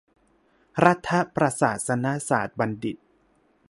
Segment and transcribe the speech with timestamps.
[0.85, 2.97] รัฐประศาสนศาตรบัณฑิต